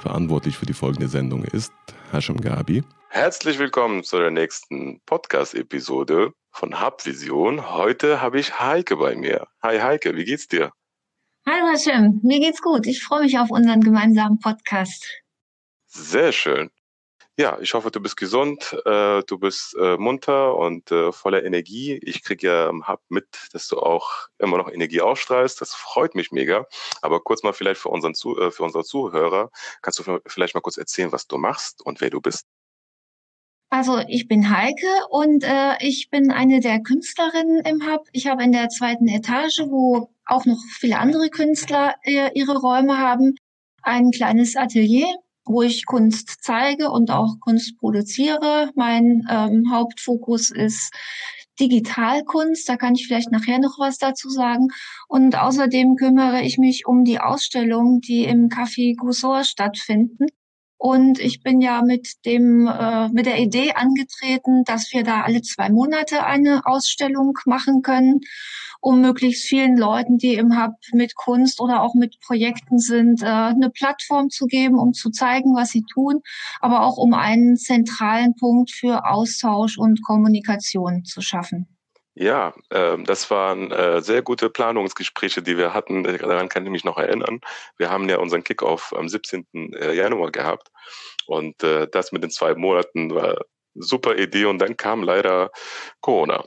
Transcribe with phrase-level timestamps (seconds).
[0.00, 1.74] Verantwortlich für die folgende Sendung ist
[2.10, 2.82] Hashim Gabi.
[3.10, 7.74] Herzlich willkommen zu der nächsten Podcast-Episode von Hubvision.
[7.74, 9.46] Heute habe ich Heike bei mir.
[9.62, 10.72] Hi Heike, wie geht's dir?
[11.46, 12.86] Hallo Hashim, mir geht's gut.
[12.86, 15.06] Ich freue mich auf unseren gemeinsamen Podcast.
[15.86, 16.70] Sehr schön.
[17.40, 21.98] Ja, ich hoffe, du bist gesund, äh, du bist äh, munter und äh, voller Energie.
[22.02, 25.58] Ich kriege ja im Hub mit, dass du auch immer noch Energie ausstrahlst.
[25.58, 26.66] Das freut mich mega.
[27.00, 29.48] Aber kurz mal vielleicht für, unseren Zu äh, für unsere Zuhörer,
[29.80, 32.44] kannst du vielleicht mal kurz erzählen, was du machst und wer du bist?
[33.70, 38.06] Also ich bin Heike und äh, ich bin eine der Künstlerinnen im Hub.
[38.12, 42.98] Ich habe in der zweiten Etage, wo auch noch viele andere Künstler äh, ihre Räume
[42.98, 43.34] haben,
[43.82, 45.08] ein kleines Atelier
[45.50, 48.70] wo ich Kunst zeige und auch Kunst produziere.
[48.76, 50.92] Mein ähm, Hauptfokus ist
[51.58, 54.68] Digitalkunst, da kann ich vielleicht nachher noch was dazu sagen.
[55.08, 60.26] Und außerdem kümmere ich mich um die Ausstellungen, die im Café Goussor stattfinden.
[60.82, 65.42] Und ich bin ja mit dem äh, mit der Idee angetreten, dass wir da alle
[65.42, 68.20] zwei Monate eine Ausstellung machen können
[68.80, 73.26] um möglichst vielen Leuten, die im Hub mit Kunst oder auch mit Projekten sind, äh,
[73.26, 76.22] eine Plattform zu geben, um zu zeigen, was sie tun,
[76.60, 81.68] aber auch um einen zentralen Punkt für Austausch und Kommunikation zu schaffen.
[82.14, 86.02] Ja, äh, das waren äh, sehr gute Planungsgespräche, die wir hatten.
[86.02, 87.40] Daran kann ich mich noch erinnern.
[87.76, 89.46] Wir haben ja unseren Kickoff am 17.
[89.74, 90.70] Äh, Januar gehabt
[91.26, 93.44] und äh, das mit den zwei Monaten war
[93.74, 95.50] super Idee und dann kam leider
[96.00, 96.44] Corona.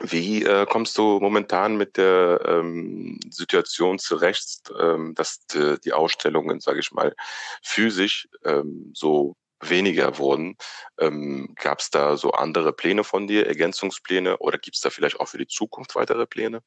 [0.00, 6.58] Wie äh, kommst du momentan mit der ähm, Situation zurecht, ähm, dass die, die Ausstellungen,
[6.60, 7.14] sage ich mal,
[7.62, 10.56] physisch ähm, so weniger wurden?
[10.98, 15.20] Ähm, Gab es da so andere Pläne von dir, Ergänzungspläne oder gibt es da vielleicht
[15.20, 16.62] auch für die Zukunft weitere Pläne?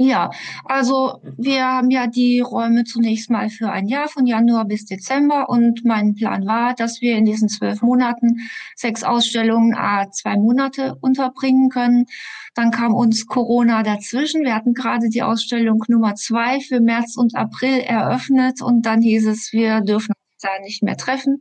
[0.00, 0.30] Ja,
[0.64, 5.48] also wir haben ja die Räume zunächst mal für ein Jahr von Januar bis Dezember
[5.48, 10.96] und mein Plan war, dass wir in diesen zwölf Monaten sechs Ausstellungen a zwei Monate
[11.00, 12.06] unterbringen können.
[12.54, 14.44] Dann kam uns Corona dazwischen.
[14.44, 19.26] Wir hatten gerade die Ausstellung Nummer zwei für März und April eröffnet und dann hieß
[19.26, 21.40] es, wir dürfen da nicht mehr treffen.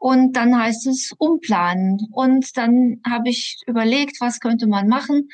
[0.00, 2.08] Und dann heißt es umplanen.
[2.12, 5.28] Und dann habe ich überlegt, was könnte man machen.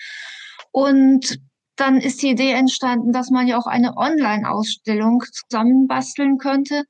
[0.72, 1.38] Und
[1.76, 6.84] dann ist die Idee entstanden, dass man ja auch eine Online-Ausstellung zusammenbasteln könnte.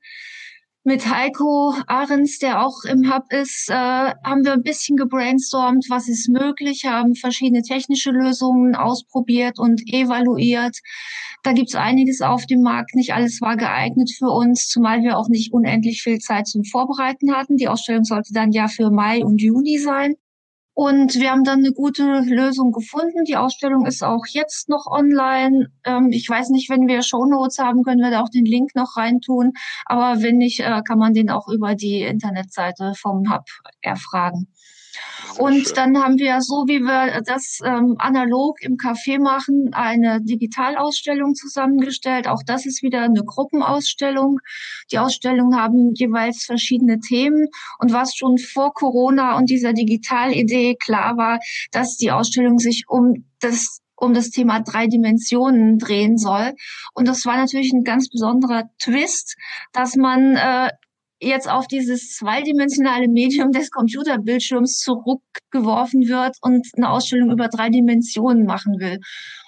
[0.87, 6.07] Mit Heiko Ahrens, der auch im Hub ist, äh, haben wir ein bisschen gebrainstormt, was
[6.07, 10.77] ist möglich, haben verschiedene technische Lösungen ausprobiert und evaluiert.
[11.43, 12.95] Da gibt's einiges auf dem Markt.
[12.95, 17.35] Nicht alles war geeignet für uns, zumal wir auch nicht unendlich viel Zeit zum Vorbereiten
[17.35, 17.57] hatten.
[17.57, 20.15] Die Ausstellung sollte dann ja für Mai und Juni sein.
[20.77, 23.23] Und wir haben dann eine gute Lösung gefunden.
[23.23, 25.71] Die Ausstellung ist auch jetzt noch online.
[25.83, 28.95] Ähm, ich weiß nicht, wenn wir Shownotes haben, können wir da auch den Link noch
[28.95, 29.53] reintun.
[29.87, 33.45] Aber wenn nicht, äh, kann man den auch über die Internetseite vom Hub
[33.81, 34.53] erfragen.
[35.37, 35.75] Und schön.
[35.75, 42.27] dann haben wir so, wie wir das ähm, analog im Café machen, eine Digitalausstellung zusammengestellt.
[42.27, 44.39] Auch das ist wieder eine Gruppenausstellung.
[44.91, 47.47] Die Ausstellungen haben jeweils verschiedene Themen.
[47.79, 51.39] Und was schon vor Corona und dieser Digitalidee klar war,
[51.71, 56.53] dass die Ausstellung sich um das um das Thema drei Dimensionen drehen soll.
[56.93, 59.35] Und das war natürlich ein ganz besonderer Twist,
[59.73, 60.69] dass man äh,
[61.19, 68.45] jetzt auf dieses zweidimensionale Medium des Computerbildschirms zurückgeworfen wird und eine Ausstellung über drei Dimensionen
[68.45, 68.99] machen will.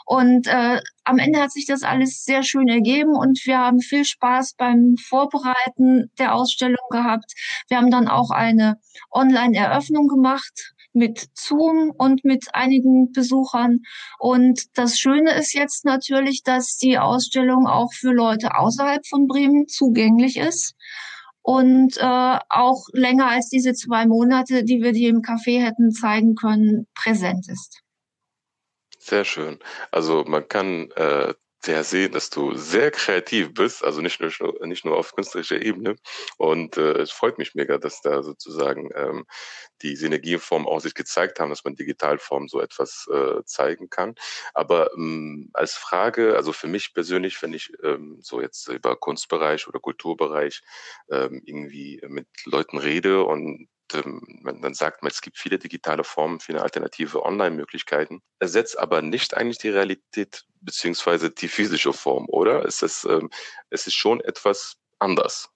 [0.06, 4.06] Und äh, am Ende hat sich das alles sehr schön ergeben und wir haben viel
[4.06, 7.31] Spaß beim Vorbereiten der Ausstellung gehabt.
[7.68, 8.78] Wir haben dann auch eine
[9.12, 13.81] Online-Eröffnung gemacht mit Zoom und mit einigen Besuchern.
[14.18, 19.68] Und das Schöne ist jetzt natürlich, dass die Ausstellung auch für Leute außerhalb von Bremen
[19.68, 20.74] zugänglich ist
[21.49, 26.35] und äh, auch länger als diese zwei Monate, die wir die im Café hätten zeigen
[26.35, 27.81] können, präsent ist.
[29.00, 29.57] Sehr schön.
[29.89, 34.31] Also man kann äh, sehr sehen, dass du sehr kreativ bist, also nicht nur,
[34.65, 35.95] nicht nur auf künstlerischer Ebene.
[36.38, 39.25] Und äh, es freut mich mega, dass da sozusagen ähm,
[39.81, 44.15] die Synergieformen auch sich gezeigt haben, dass man Digitalform so etwas äh, zeigen kann.
[44.53, 49.67] Aber ähm, als Frage, also für mich persönlich, wenn ich ähm, so jetzt über Kunstbereich
[49.67, 50.62] oder Kulturbereich
[51.12, 56.03] ähm, irgendwie mit Leuten rede und ähm, man, dann sagt man, es gibt viele digitale
[56.03, 62.65] Formen, viele alternative Online-Möglichkeiten, ersetzt aber nicht eigentlich die Realität beziehungsweise die physische Form, oder?
[62.65, 63.29] Es ist, ähm,
[63.69, 65.50] es ist schon etwas anders.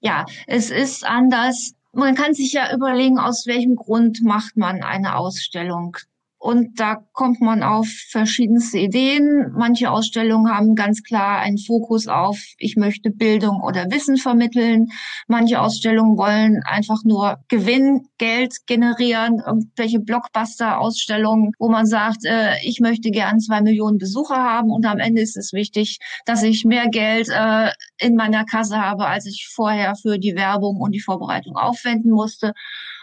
[0.00, 1.72] Ja, es ist anders.
[1.92, 5.96] Man kann sich ja überlegen, aus welchem Grund macht man eine Ausstellung.
[6.38, 9.52] Und da kommt man auf verschiedenste Ideen.
[9.56, 14.88] Manche Ausstellungen haben ganz klar einen Fokus auf, ich möchte Bildung oder Wissen vermitteln.
[15.28, 22.80] Manche Ausstellungen wollen einfach nur Gewinn, Geld generieren, irgendwelche Blockbuster-Ausstellungen, wo man sagt, äh, ich
[22.80, 26.88] möchte gern zwei Millionen Besucher haben und am Ende ist es wichtig, dass ich mehr
[26.88, 31.56] Geld äh, in meiner Kasse habe, als ich vorher für die Werbung und die Vorbereitung
[31.56, 32.52] aufwenden musste.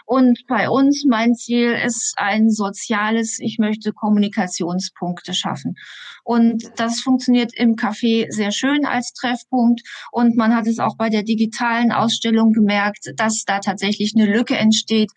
[0.06, 5.76] Und bei uns, mein Ziel ist ein soziales, ich möchte Kommunikationspunkte schaffen.
[6.24, 9.82] Und das funktioniert im Café sehr schön als Treffpunkt.
[10.12, 14.56] Und man hat es auch bei der digitalen Ausstellung gemerkt, dass da tatsächlich eine Lücke
[14.56, 15.10] entsteht,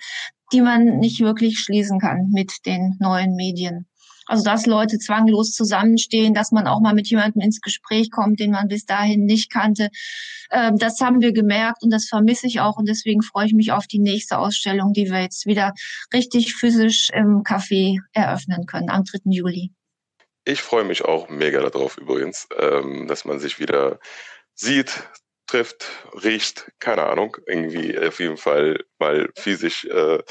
[0.54, 3.88] die man nicht wirklich schließen kann mit den neuen Medien.
[4.28, 8.52] Also dass Leute zwanglos zusammenstehen, dass man auch mal mit jemandem ins Gespräch kommt, den
[8.52, 9.90] man bis dahin nicht kannte.
[10.52, 13.72] Ähm, das haben wir gemerkt und das vermisse ich auch und deswegen freue ich mich
[13.72, 15.74] auf die nächste Ausstellung, die wir jetzt wieder
[16.14, 19.20] richtig physisch im Café eröffnen können am 3.
[19.26, 19.72] Juli.
[20.46, 24.00] Ich freue mich auch mega darauf übrigens, ähm, dass man sich wieder
[24.54, 25.04] sieht,
[25.48, 25.86] trifft,
[26.24, 30.22] riecht, keine Ahnung, irgendwie auf jeden Fall mal physisch äh,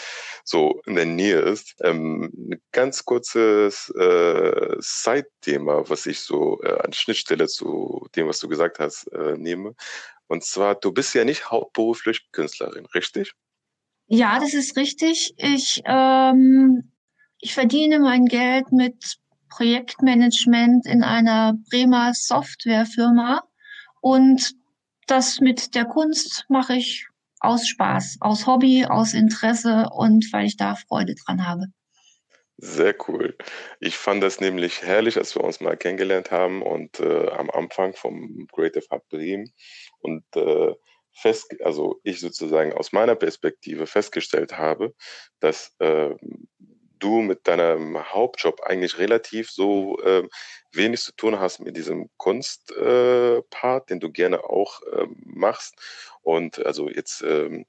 [0.44, 1.74] so in der Nähe ist.
[1.82, 8.38] Ähm, ein ganz kurzes äh, Side-Thema, was ich so äh, an Schnittstelle zu dem, was
[8.38, 9.74] du gesagt hast, äh, nehme.
[10.28, 13.32] Und zwar, du bist ja nicht hauptberuflich Künstlerin, richtig?
[14.08, 15.34] Ja, das ist richtig.
[15.36, 16.92] Ich, ähm,
[17.40, 19.16] ich verdiene mein Geld mit
[19.48, 23.42] Projektmanagement in einer Bremer Softwarefirma
[24.00, 24.54] und
[25.06, 27.06] das mit der Kunst mache ich
[27.40, 31.66] aus Spaß, aus Hobby, aus Interesse und weil ich da Freude dran habe.
[32.58, 33.36] Sehr cool.
[33.80, 37.94] Ich fand das nämlich herrlich, als wir uns mal kennengelernt haben und äh, am Anfang
[37.94, 39.52] vom Creative Hub Bremen
[39.98, 40.74] und äh,
[41.12, 44.94] fest, also ich sozusagen aus meiner Perspektive festgestellt habe,
[45.40, 46.14] dass äh,
[46.98, 50.28] du mit deinem Hauptjob eigentlich relativ so äh,
[50.72, 55.74] wenig zu tun hast mit diesem Kunstpart, äh, den du gerne auch äh, machst.
[56.22, 57.66] Und also jetzt, ähm,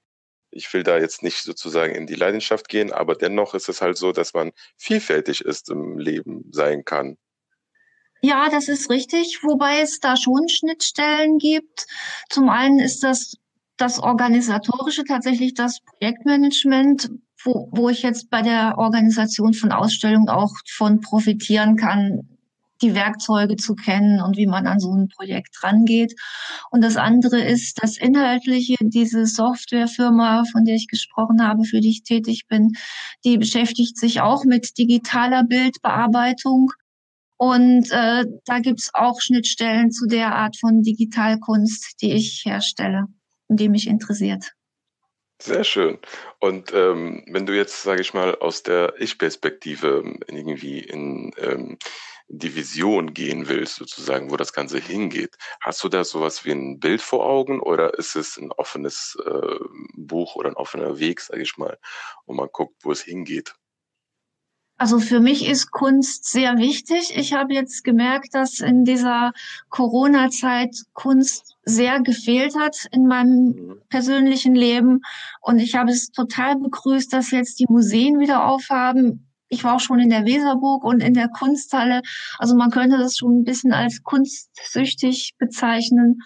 [0.52, 3.98] ich will da jetzt nicht sozusagen in die Leidenschaft gehen, aber dennoch ist es halt
[3.98, 7.18] so, dass man vielfältig ist im Leben sein kann.
[8.22, 11.86] Ja, das ist richtig, wobei es da schon Schnittstellen gibt.
[12.30, 13.36] Zum einen ist das
[13.78, 17.12] das Organisatorische tatsächlich das Projektmanagement,
[17.44, 22.38] wo, wo ich jetzt bei der Organisation von Ausstellungen auch von profitieren kann,
[22.82, 26.14] die Werkzeuge zu kennen und wie man an so ein Projekt rangeht.
[26.70, 31.90] Und das andere ist das Inhaltliche, diese Softwarefirma, von der ich gesprochen habe, für die
[31.90, 32.74] ich tätig bin,
[33.26, 36.72] die beschäftigt sich auch mit digitaler Bildbearbeitung.
[37.38, 43.06] Und äh, da gibt's auch Schnittstellen zu der Art von Digitalkunst, die ich herstelle
[43.48, 44.57] und die mich interessiert.
[45.40, 46.00] Sehr schön.
[46.40, 51.78] Und ähm, wenn du jetzt, sage ich mal, aus der Ich-Perspektive ähm, irgendwie in ähm,
[52.28, 56.80] die Vision gehen willst, sozusagen, wo das Ganze hingeht, hast du da sowas wie ein
[56.80, 59.60] Bild vor Augen oder ist es ein offenes äh,
[59.96, 61.78] Buch oder ein offener Weg, sage ich mal,
[62.26, 63.54] wo man guckt, wo es hingeht?
[64.80, 67.12] Also für mich ist Kunst sehr wichtig.
[67.16, 69.34] Ich habe jetzt gemerkt, dass in dieser
[69.70, 75.02] Corona-Zeit Kunst sehr gefehlt hat in meinem persönlichen Leben.
[75.42, 79.80] Und ich habe es total begrüßt, dass jetzt die Museen wieder aufhaben ich war auch
[79.80, 82.02] schon in der Weserburg und in der Kunsthalle.
[82.38, 86.20] Also man könnte das schon ein bisschen als kunstsüchtig bezeichnen.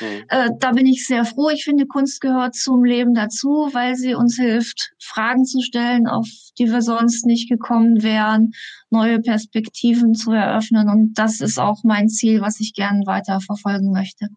[0.00, 0.24] Mhm.
[0.28, 1.50] Äh, da bin ich sehr froh.
[1.50, 6.28] Ich finde, Kunst gehört zum Leben dazu, weil sie uns hilft, Fragen zu stellen, auf
[6.58, 8.52] die wir sonst nicht gekommen wären,
[8.90, 10.88] neue Perspektiven zu eröffnen.
[10.88, 14.28] Und das ist auch mein Ziel, was ich gern weiter verfolgen möchte.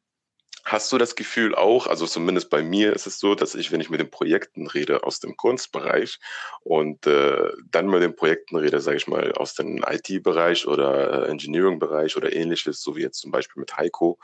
[0.68, 3.82] Hast du das Gefühl auch, also zumindest bei mir ist es so, dass ich, wenn
[3.82, 6.20] ich mit den Projekten rede aus dem Kunstbereich
[6.62, 11.30] und äh, dann mit den Projekten rede, sage ich mal, aus dem IT-Bereich oder äh,
[11.30, 14.18] Engineering-Bereich oder ähnliches, so wie jetzt zum Beispiel mit Heiko,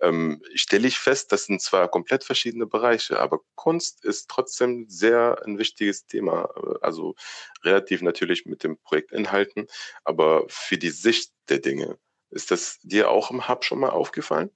[0.00, 5.40] ähm, stelle ich fest, das sind zwar komplett verschiedene Bereiche, aber Kunst ist trotzdem sehr
[5.46, 6.48] ein wichtiges Thema.
[6.80, 7.14] Also
[7.62, 9.68] relativ natürlich mit den Projektinhalten,
[10.02, 11.98] aber für die Sicht der Dinge.
[12.30, 14.50] Ist das dir auch im Hub schon mal aufgefallen?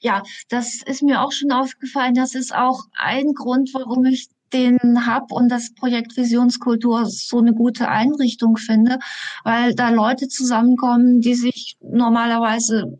[0.00, 2.14] Ja, das ist mir auch schon aufgefallen.
[2.14, 7.54] Das ist auch ein Grund, warum ich den Hub und das Projekt Visionskultur so eine
[7.54, 8.98] gute Einrichtung finde,
[9.42, 12.96] weil da Leute zusammenkommen, die sich normalerweise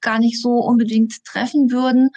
[0.00, 2.10] gar nicht so unbedingt treffen würden.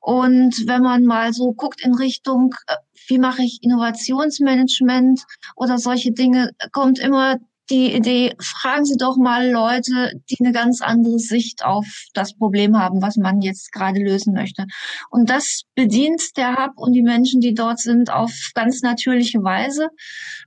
[0.00, 2.76] Und wenn man mal so guckt in Richtung, äh,
[3.08, 5.24] wie mache ich Innovationsmanagement
[5.56, 7.36] oder solche Dinge, kommt immer
[7.70, 12.78] die Idee, fragen Sie doch mal Leute, die eine ganz andere Sicht auf das Problem
[12.78, 14.66] haben, was man jetzt gerade lösen möchte.
[15.10, 19.88] Und das bedient der Hub und die Menschen, die dort sind, auf ganz natürliche Weise.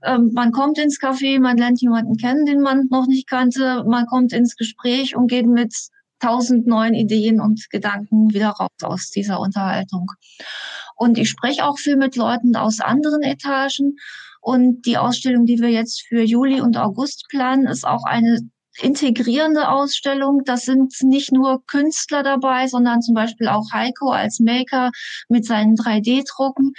[0.04, 4.06] Ähm, man kommt ins Café, man lernt jemanden kennen, den man noch nicht kannte, man
[4.06, 5.74] kommt ins Gespräch und geht mit
[6.18, 10.06] tausend neuen Ideen und Gedanken wieder raus aus dieser Unterhaltung.
[10.96, 13.96] Und ich spreche auch viel mit Leuten aus anderen Etagen
[14.42, 18.40] und die Ausstellung, die wir jetzt für Juli und August planen, ist auch eine
[18.80, 20.42] integrierende Ausstellung.
[20.44, 24.90] Das sind nicht nur Künstler dabei, sondern zum Beispiel auch Heiko als Maker
[25.28, 26.72] mit seinen 3D-Drucken.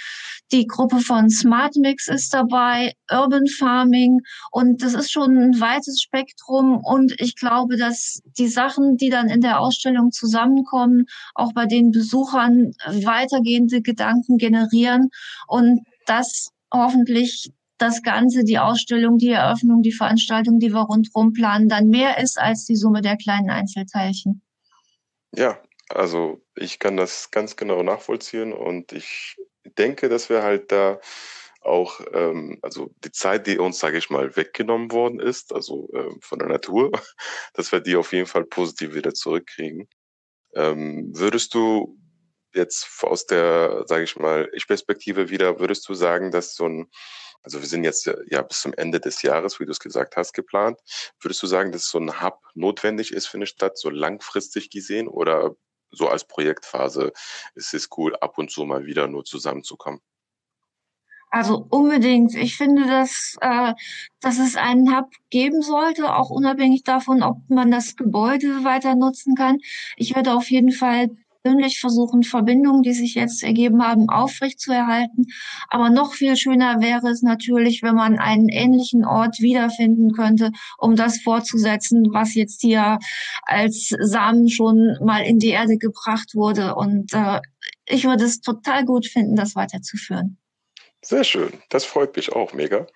[0.52, 4.20] Die Gruppe von Smart Mix ist dabei, Urban Farming
[4.52, 9.30] und das ist schon ein weites Spektrum und ich glaube, dass die Sachen, die dann
[9.30, 15.10] in der Ausstellung zusammenkommen, auch bei den Besuchern weitergehende Gedanken generieren
[15.48, 21.70] und das hoffentlich das Ganze, die Ausstellung, die Eröffnung, die Veranstaltung, die wir rundherum planen,
[21.70, 24.42] dann mehr ist als die Summe der kleinen Einzelteilchen.
[25.36, 25.58] Ja,
[25.90, 29.38] also ich kann das ganz genau nachvollziehen und ich
[29.78, 31.00] denke, dass wir halt da
[31.62, 36.20] auch, ähm, also die Zeit, die uns, sage ich mal, weggenommen worden ist, also ähm,
[36.22, 36.92] von der Natur,
[37.54, 39.88] dass wir die auf jeden Fall positiv wieder zurückkriegen.
[40.56, 41.98] Ähm, würdest du
[42.56, 46.90] jetzt aus der, sage ich mal, Ich-Perspektive wieder, würdest du sagen, dass so ein,
[47.42, 50.34] also wir sind jetzt ja bis zum Ende des Jahres, wie du es gesagt hast,
[50.34, 50.80] geplant.
[51.20, 55.08] Würdest du sagen, dass so ein Hub notwendig ist für eine Stadt, so langfristig gesehen
[55.08, 55.56] oder
[55.92, 57.14] so als Projektphase
[57.56, 60.02] ist es cool, ab und zu mal wieder nur zusammenzukommen?
[61.30, 62.36] Also unbedingt.
[62.36, 63.74] Ich finde, dass, äh,
[64.22, 69.34] dass es einen Hub geben sollte, auch unabhängig davon, ob man das Gebäude weiter nutzen
[69.34, 69.58] kann.
[69.98, 71.10] Ich würde auf jeden Fall
[71.44, 75.28] persönlich versuchen, Verbindungen, die sich jetzt ergeben haben, aufrechtzuerhalten.
[75.70, 80.96] Aber noch viel schöner wäre es natürlich, wenn man einen ähnlichen Ort wiederfinden könnte, um
[80.96, 83.00] das fortzusetzen, was jetzt hier
[83.44, 86.76] als Samen schon mal in die Erde gebracht wurde.
[86.76, 87.42] Und äh,
[87.86, 90.38] ich würde es total gut finden, das weiterzuführen.
[91.02, 91.52] Sehr schön.
[91.70, 92.88] Das freut mich auch mega.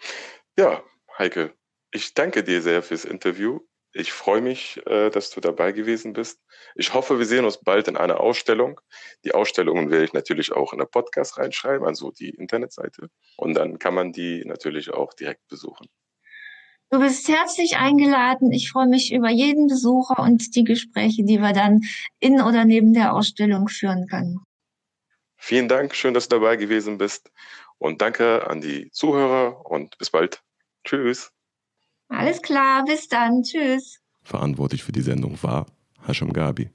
[0.57, 0.81] Ja,
[1.17, 1.53] Heike,
[1.91, 3.59] ich danke dir sehr fürs Interview.
[3.99, 6.39] Ich freue mich, äh, dass du dabei gewesen bist.
[6.75, 8.79] Ich hoffe, wir sehen uns bald in einer Ausstellung.
[9.25, 13.09] Die Ausstellungen werde ich natürlich auch in der Podcast reinschreiben, also die Internetseite.
[13.37, 15.87] Und dann kann man die natürlich auch direkt besuchen.
[16.91, 18.51] Du bist herzlich eingeladen.
[18.51, 21.81] Ich freue mich über jeden Besucher und die Gespräche, die wir dann
[22.19, 24.43] in oder neben der Ausstellung führen können.
[25.37, 27.31] Vielen Dank, schön, dass du dabei gewesen bist.
[27.79, 30.43] Und danke an die Zuhörer und bis bald.
[30.85, 31.31] Tschüss.
[32.09, 33.43] Alles klar, bis dann.
[33.43, 33.99] Tschüss.
[34.23, 35.65] Verantwortlich für die Sendung war
[36.05, 36.69] Hasham Gabi.